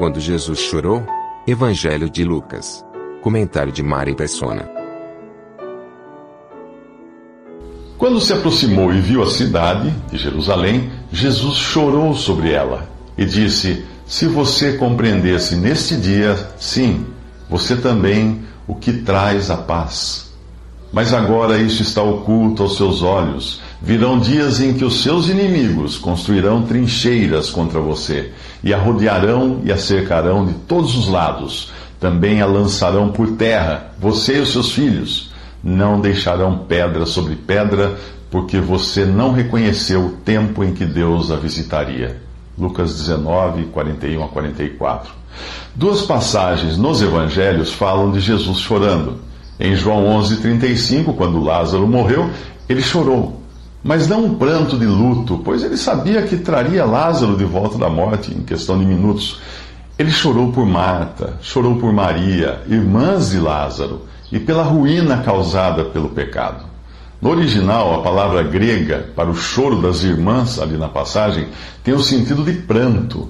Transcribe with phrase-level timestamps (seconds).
[0.00, 1.04] Quando Jesus chorou?
[1.46, 2.82] Evangelho de Lucas.
[3.20, 4.66] Comentário de Mari Persona.
[7.98, 13.84] Quando se aproximou e viu a cidade de Jerusalém, Jesus chorou sobre ela e disse:
[14.06, 17.04] Se você compreendesse neste dia, sim,
[17.50, 20.32] você também o que traz a paz.
[20.90, 23.60] Mas agora isso está oculto aos seus olhos.
[23.82, 28.30] Virão dias em que os seus inimigos construirão trincheiras contra você,
[28.62, 31.72] e a rodearão e a cercarão de todos os lados.
[31.98, 35.32] Também a lançarão por terra, você e os seus filhos.
[35.64, 37.96] Não deixarão pedra sobre pedra,
[38.30, 42.20] porque você não reconheceu o tempo em que Deus a visitaria.
[42.58, 45.12] Lucas 19, 41 a 44.
[45.74, 49.16] Duas passagens nos evangelhos falam de Jesus chorando.
[49.58, 52.30] Em João 11:35, quando Lázaro morreu,
[52.68, 53.40] ele chorou,
[53.82, 57.88] mas não um pranto de luto, pois ele sabia que traria Lázaro de volta da
[57.88, 59.40] morte em questão de minutos.
[59.98, 66.10] Ele chorou por Marta, chorou por Maria, irmãs de Lázaro, e pela ruína causada pelo
[66.10, 66.64] pecado.
[67.20, 71.48] No original, a palavra grega para o choro das irmãs, ali na passagem,
[71.84, 73.28] tem o sentido de pranto.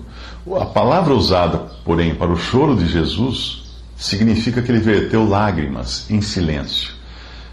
[0.61, 3.65] A palavra usada, porém, para o choro de Jesus
[3.97, 7.00] significa que ele verteu lágrimas em silêncio.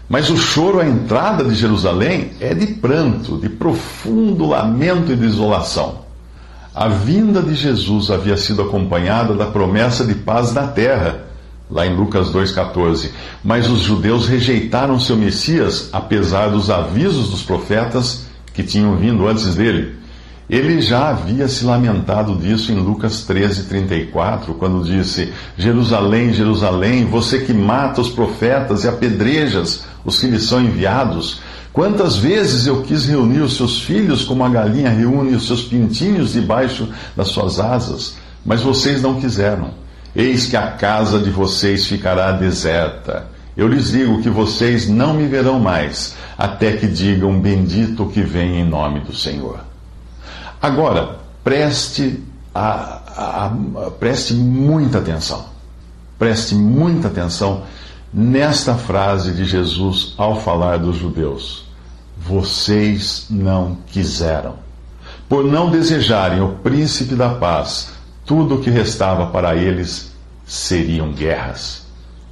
[0.08, 6.06] Mas o choro à entrada de Jerusalém é de pranto, de profundo lamento e desolação.
[6.74, 11.26] A vinda de Jesus havia sido acompanhada da promessa de paz na terra,
[11.70, 13.10] lá em Lucas 2,14.
[13.44, 19.54] Mas os judeus rejeitaram seu Messias, apesar dos avisos dos profetas que tinham vindo antes
[19.54, 19.98] dele.
[20.48, 27.52] Ele já havia se lamentado disso em Lucas 13:34, quando disse: Jerusalém, Jerusalém, você que
[27.52, 31.40] mata os profetas e apedrejas os que lhes são enviados,
[31.72, 36.32] quantas vezes eu quis reunir os seus filhos como a galinha reúne os seus pintinhos
[36.32, 39.70] debaixo das suas asas, mas vocês não quiseram.
[40.14, 43.26] Eis que a casa de vocês ficará deserta.
[43.56, 48.60] Eu lhes digo que vocês não me verão mais, até que digam: Bendito que vem
[48.60, 49.60] em nome do Senhor.
[50.60, 52.22] Agora, preste,
[52.54, 55.46] a, a, a, preste muita atenção.
[56.18, 57.62] Preste muita atenção
[58.12, 61.64] nesta frase de Jesus ao falar dos judeus:
[62.16, 64.56] Vocês não quiseram.
[65.28, 67.90] Por não desejarem o príncipe da paz,
[68.24, 70.12] tudo o que restava para eles
[70.46, 71.86] seriam guerras.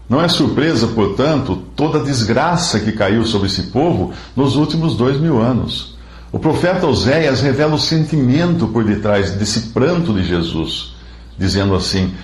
[0.09, 5.21] Não é surpresa, portanto, toda a desgraça que caiu sobre esse povo nos últimos dois
[5.21, 5.97] mil anos.
[6.33, 10.95] O profeta Oséias revela o sentimento por detrás desse pranto de Jesus,
[11.37, 12.15] dizendo assim: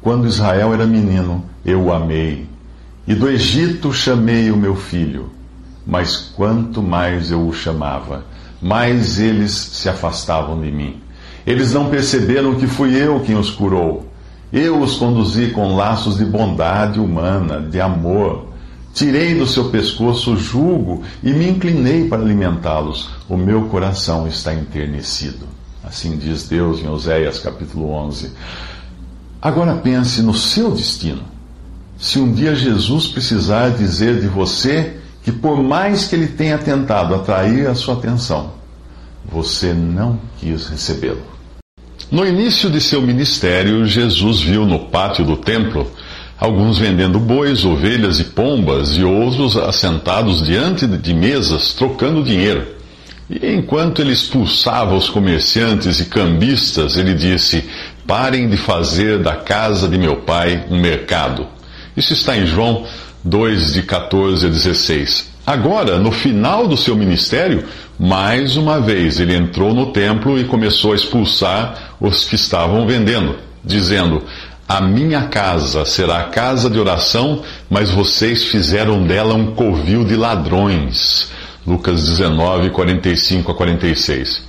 [0.00, 2.46] Quando Israel era menino, eu o amei,
[3.06, 5.30] e do Egito chamei o meu filho.
[5.86, 8.24] Mas quanto mais eu o chamava,
[8.60, 11.00] mais eles se afastavam de mim.
[11.46, 14.10] Eles não perceberam que fui eu quem os curou.
[14.52, 18.54] Eu os conduzi com laços de bondade humana, de amor
[18.94, 23.10] Tirei do seu pescoço o jugo e me inclinei para alimentá-los.
[23.28, 25.48] O meu coração está enternecido.
[25.82, 28.30] Assim diz Deus em Oséias capítulo 11.
[29.42, 31.24] Agora pense no seu destino.
[31.98, 37.14] Se um dia Jesus precisar dizer de você que, por mais que ele tenha tentado
[37.14, 38.52] atrair a sua atenção,
[39.24, 41.22] você não quis recebê-lo.
[42.10, 45.90] No início de seu ministério, Jesus viu no pátio do templo
[46.38, 52.66] alguns vendendo bois, ovelhas e pombas, e outros assentados diante de mesas, trocando dinheiro.
[53.30, 57.64] E enquanto ele expulsava os comerciantes e cambistas, ele disse:
[58.06, 61.46] Parem de fazer da casa de meu pai um mercado.
[61.96, 62.84] Isso está em João
[63.24, 65.32] 2, de 14 a 16.
[65.46, 67.64] Agora, no final do seu ministério,
[67.98, 73.36] mais uma vez ele entrou no templo e começou a expulsar os que estavam vendendo,
[73.62, 74.22] dizendo:
[74.66, 81.30] a minha casa será casa de oração, mas vocês fizeram dela um covil de ladrões.
[81.66, 84.42] Lucas 19, 45 a 46.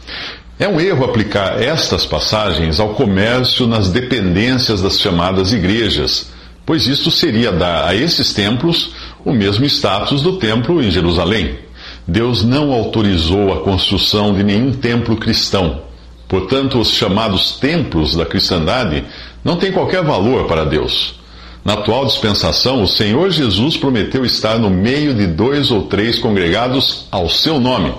[0.57, 6.27] É um erro aplicar estas passagens ao comércio nas dependências das chamadas igrejas,
[6.66, 8.92] pois isto seria dar a esses templos
[9.24, 11.60] o mesmo status do templo em Jerusalém.
[12.08, 15.82] Deus não autorizou a construção de nenhum templo cristão.
[16.28, 19.04] Portanto, os chamados templos da cristandade
[19.44, 21.16] não têm qualquer valor para Deus.
[21.64, 27.08] Na atual dispensação, o Senhor Jesus prometeu estar no meio de dois ou três congregados
[27.12, 27.94] ao seu nome.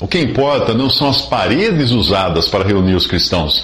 [0.00, 3.62] O que importa não são as paredes usadas para reunir os cristãos,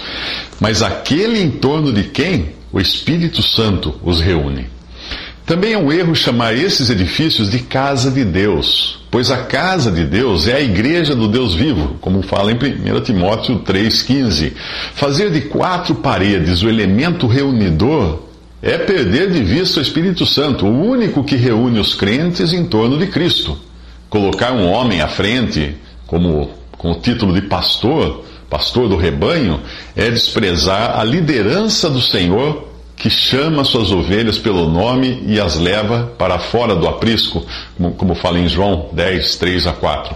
[0.61, 4.67] mas aquele em torno de quem o Espírito Santo os reúne.
[5.45, 10.05] Também é um erro chamar esses edifícios de casa de Deus, pois a casa de
[10.05, 14.53] Deus é a igreja do Deus vivo, como fala em 1 Timóteo 3,15.
[14.95, 18.21] Fazer de quatro paredes o elemento reunidor
[18.63, 22.97] é perder de vista o Espírito Santo, o único que reúne os crentes em torno
[22.97, 23.59] de Cristo.
[24.09, 25.75] Colocar um homem à frente,
[26.07, 29.61] como com o título de pastor, pastor do rebanho,
[29.97, 36.13] é desprezar a liderança do Senhor que chama suas ovelhas pelo nome e as leva
[36.19, 37.47] para fora do aprisco,
[37.97, 40.15] como, fala em João 10, 3 a 4.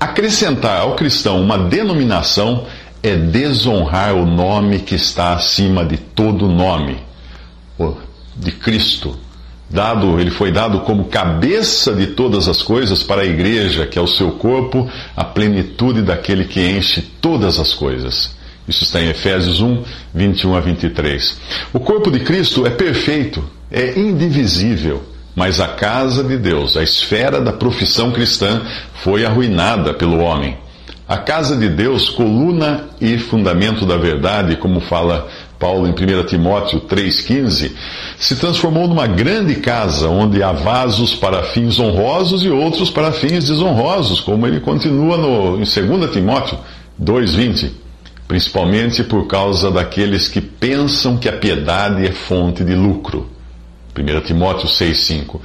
[0.00, 2.66] Acrescentar ao cristão uma denominação
[3.00, 6.98] é desonrar o nome que está acima de todo nome,
[8.34, 9.16] de Cristo.
[9.68, 14.02] Dado, ele foi dado como cabeça de todas as coisas para a igreja, que é
[14.02, 18.36] o seu corpo, a plenitude daquele que enche todas as coisas.
[18.68, 19.82] Isso está em Efésios 1,
[20.14, 21.38] 21 a 23.
[21.72, 25.02] O corpo de Cristo é perfeito, é indivisível,
[25.34, 28.62] mas a casa de Deus, a esfera da profissão cristã,
[29.02, 30.56] foi arruinada pelo homem.
[31.08, 36.80] A casa de Deus, coluna e fundamento da verdade, como fala Paulo em 1 Timóteo
[36.82, 37.72] 3,15,
[38.18, 43.48] se transformou numa grande casa onde há vasos para fins honrosos e outros para fins
[43.48, 46.58] desonrosos, como ele continua no, em 2 Timóteo
[47.00, 47.86] 2,20
[48.26, 53.30] principalmente por causa daqueles que pensam que a piedade é fonte de lucro.
[53.96, 55.40] 1 Timóteo 6,5.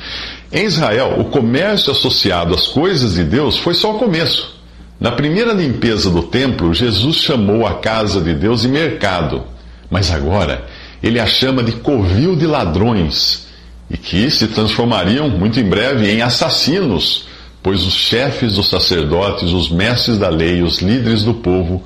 [0.51, 4.59] Em Israel, o comércio associado às coisas de Deus foi só o começo.
[4.99, 9.43] Na primeira limpeza do templo, Jesus chamou a casa de Deus de mercado,
[9.91, 10.65] mas agora
[11.03, 13.47] ele a chama de covil de ladrões,
[13.89, 17.27] e que se transformariam muito em breve em assassinos,
[17.61, 21.83] pois os chefes dos sacerdotes, os mestres da lei e os líderes do povo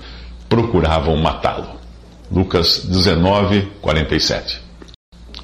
[0.47, 1.67] procuravam matá-lo.
[2.31, 4.61] Lucas 19, 47.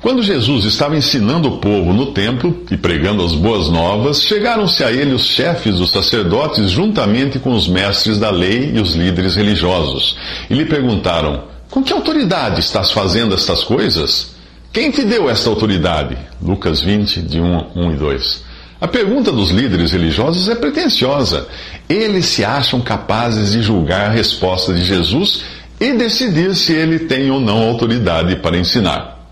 [0.02, 4.92] Quando Jesus estava ensinando o povo no templo e pregando as boas novas, chegaram-se a
[4.92, 10.18] ele os chefes dos sacerdotes juntamente com os mestres da lei e os líderes religiosos,
[10.50, 14.35] e lhe perguntaram: Com que autoridade estás fazendo estas coisas?
[14.73, 16.18] Quem te deu esta autoridade?
[16.41, 18.44] Lucas 20, de 1, 1 e 2.
[18.81, 21.47] A pergunta dos líderes religiosos é pretensiosa.
[21.88, 25.44] Eles se acham capazes de julgar a resposta de Jesus
[25.79, 29.25] e decidir se ele tem ou não autoridade para ensinar.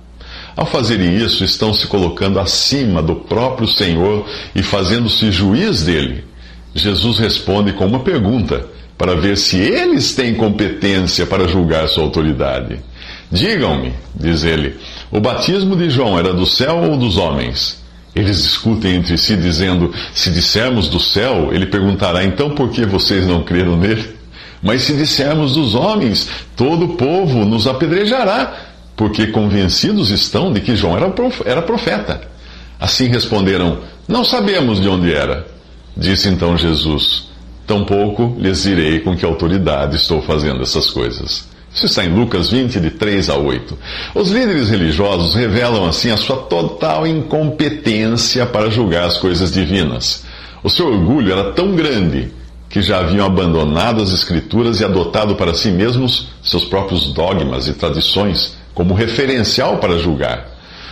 [0.56, 4.25] Ao fazerem isso, estão se colocando acima do próprio Senhor
[4.56, 6.24] e fazendo-se juiz dele.
[6.74, 8.65] Jesus responde com uma pergunta,
[9.00, 12.81] para ver se eles têm competência para julgar sua autoridade.
[13.31, 14.75] Digam-me, diz ele,
[15.10, 17.81] o batismo de João era do céu ou dos homens?
[18.13, 23.25] Eles discutem entre si, dizendo: Se dissermos do céu, ele perguntará: Então por que vocês
[23.25, 24.18] não creram nele?
[24.62, 28.54] Mas se dissermos dos homens, todo o povo nos apedrejará,
[28.98, 30.98] porque convencidos estão de que João
[31.46, 32.19] era profeta.
[32.78, 35.48] Assim responderam: Não sabemos de onde era.
[35.96, 37.30] Disse então Jesus:
[37.69, 41.48] Tampouco lhes direi com que autoridade estou fazendo essas coisas.
[41.72, 43.77] Isso está em Lucas 20, de 3 a 8.
[44.15, 50.25] Os líderes religiosos revelam assim a sua total incompetência para julgar as coisas divinas.
[50.63, 52.32] O seu orgulho era tão grande
[52.67, 57.74] que já haviam abandonado as Escrituras e adotado para si mesmos seus próprios dogmas e
[57.74, 60.49] tradições como referencial para julgar.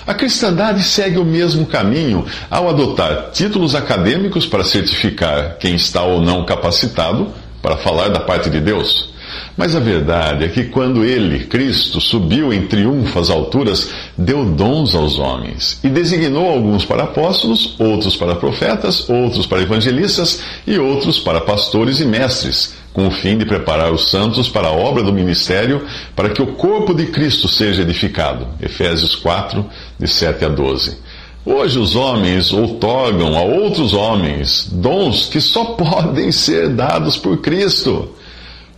[0.08, 6.22] A cristandade segue o mesmo caminho ao adotar títulos acadêmicos para certificar quem está ou
[6.22, 7.28] não capacitado
[7.62, 9.10] para falar da parte de Deus.
[9.58, 14.96] Mas a verdade é que quando ele, Cristo, subiu em triunfo às alturas, deu dons
[14.96, 21.20] aos homens e designou alguns para apóstolos, outros para profetas, outros para evangelistas e outros
[21.20, 25.13] para pastores e mestres, com o fim de preparar os santos para a obra do
[25.13, 25.86] ministério,
[26.16, 28.48] para que o corpo de Cristo seja edificado.
[28.60, 29.63] Efésios 4,
[30.00, 30.98] de 7 a 12.
[31.46, 38.16] Hoje os homens outorgam a outros homens dons que só podem ser dados por Cristo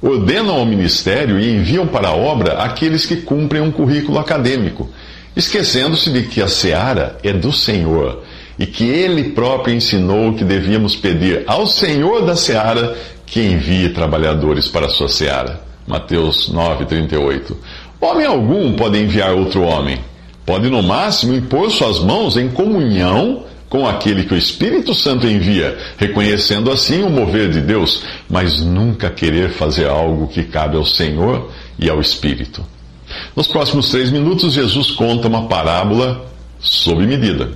[0.02, 4.90] ordenam ao ministério e enviam para a obra aqueles que cumprem um currículo acadêmico,
[5.34, 8.22] esquecendo-se de que a seara é do Senhor
[8.60, 12.98] e que ele próprio ensinou que devíamos pedir ao Senhor da seara
[13.30, 15.62] que envie trabalhadores para a sua seara.
[15.88, 17.56] Mateus 9:38.
[18.02, 20.00] Homem algum pode enviar outro homem.
[20.46, 25.78] Pode no máximo impor suas mãos em comunhão com aquele que o Espírito Santo envia,
[25.98, 31.52] reconhecendo assim o mover de Deus, mas nunca querer fazer algo que cabe ao Senhor
[31.78, 32.66] e ao Espírito.
[33.36, 36.26] Nos próximos três minutos, Jesus conta uma parábola
[36.60, 37.52] sob medida.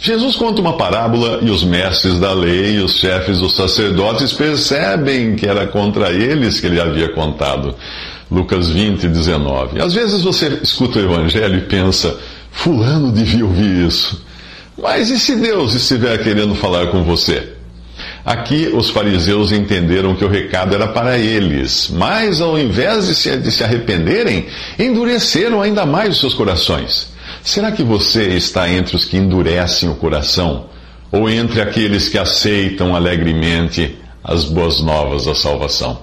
[0.00, 5.34] Jesus conta uma parábola e os mestres da lei e os chefes dos sacerdotes percebem
[5.34, 7.74] que era contra eles que ele havia contado.
[8.30, 9.82] Lucas 20, 19.
[9.82, 12.16] Às vezes você escuta o evangelho e pensa,
[12.52, 14.24] Fulano devia ouvir isso.
[14.80, 17.54] Mas e se Deus estiver querendo falar com você?
[18.24, 23.36] Aqui os fariseus entenderam que o recado era para eles, mas ao invés de se,
[23.36, 24.46] de se arrependerem,
[24.78, 27.17] endureceram ainda mais os seus corações.
[27.48, 30.66] Será que você está entre os que endurecem o coração?
[31.10, 35.98] Ou entre aqueles que aceitam alegremente as boas novas da salvação?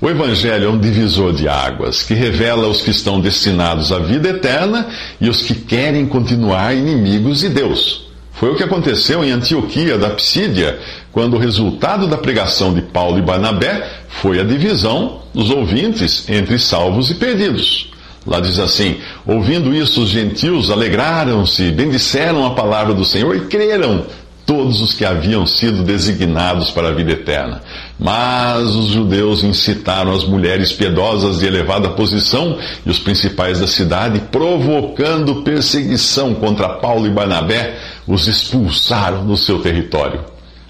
[0.00, 4.28] O Evangelho é um divisor de águas que revela os que estão destinados à vida
[4.28, 4.86] eterna
[5.20, 8.06] e os que querem continuar inimigos de Deus.
[8.30, 10.78] Foi o que aconteceu em Antioquia da Psídia,
[11.10, 16.56] quando o resultado da pregação de Paulo e Barnabé foi a divisão dos ouvintes entre
[16.56, 17.95] salvos e perdidos.
[18.26, 24.04] Lá diz assim: Ouvindo isso, os gentios alegraram-se, bendisseram a palavra do Senhor e creram
[24.46, 27.60] todos os que haviam sido designados para a vida eterna.
[27.98, 34.20] Mas os judeus incitaram as mulheres piedosas de elevada posição e os principais da cidade,
[34.30, 40.20] provocando perseguição contra Paulo e Barnabé, os expulsaram do seu território.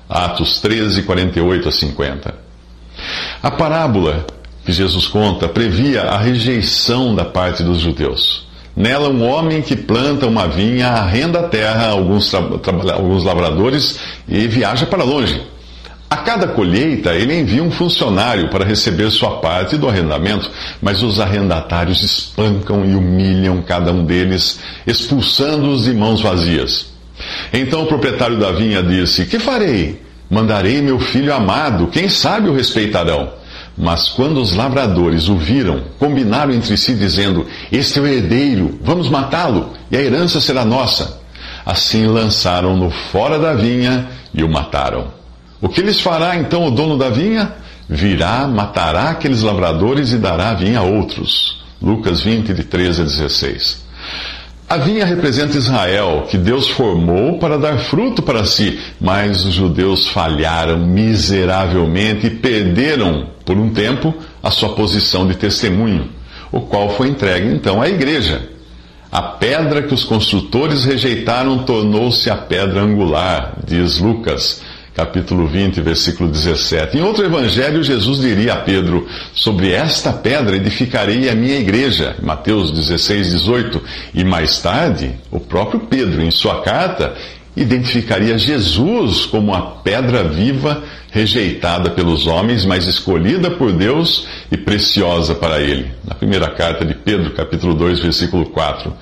[0.08, 2.34] Atos 13, 48 a 50.
[3.42, 4.24] A parábola
[4.66, 8.44] que Jesus conta previa a rejeição da parte dos judeus.
[8.76, 14.84] Nela, um homem que planta uma vinha arrenda a terra alguns, alguns lavradores e viaja
[14.84, 15.40] para longe.
[16.10, 20.50] A cada colheita, ele envia um funcionário para receber sua parte do arrendamento,
[20.82, 26.92] mas os arrendatários espancam e humilham cada um deles, expulsando-os de mãos vazias.
[27.52, 30.02] Então o proprietário da vinha disse: Que farei?
[30.28, 33.32] Mandarei meu filho amado, quem sabe o respeitarão.
[33.76, 39.08] Mas quando os lavradores o viram, combinaram entre si, dizendo: Este é o herdeiro, vamos
[39.08, 41.20] matá-lo, e a herança será nossa.
[41.64, 45.08] Assim lançaram-no fora da vinha e o mataram.
[45.60, 47.52] O que lhes fará então o dono da vinha?
[47.88, 51.64] Virá, matará aqueles lavradores e dará a vinha a outros.
[51.80, 53.86] Lucas 20, de 13 a 16.
[54.68, 60.08] A vinha representa Israel, que Deus formou para dar fruto para si, mas os judeus
[60.08, 66.08] falharam miseravelmente e perderam, por um tempo, a sua posição de testemunho,
[66.50, 68.48] o qual foi entregue então à igreja.
[69.12, 74.62] A pedra que os construtores rejeitaram tornou-se a pedra angular, diz Lucas,
[74.96, 76.96] capítulo 20, versículo 17.
[76.96, 82.16] Em outro evangelho, Jesus diria a Pedro: Sobre esta pedra edificarei a minha igreja.
[82.22, 83.82] Mateus 16, 18.
[84.14, 87.14] E mais tarde, o próprio Pedro, em sua carta,
[87.54, 95.34] identificaria Jesus como a pedra viva rejeitada pelos homens, mas escolhida por Deus e preciosa
[95.34, 95.90] para ele.
[96.06, 98.92] Na primeira carta de Pedro, capítulo 2, versículo 4.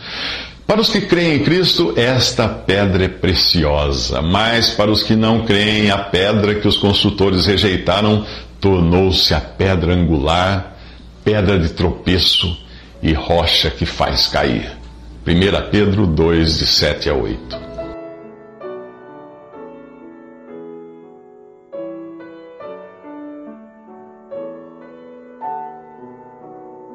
[0.66, 5.44] Para os que creem em Cristo, esta pedra é preciosa, mas para os que não
[5.44, 8.24] creem, a pedra que os construtores rejeitaram
[8.60, 10.74] tornou-se a pedra angular,
[11.22, 12.56] pedra de tropeço
[13.02, 14.72] e rocha que faz cair.
[15.26, 17.64] 1 Pedro 2, de 7 a 8.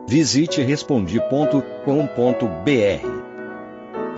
[0.07, 3.18] Visite respondi.com.br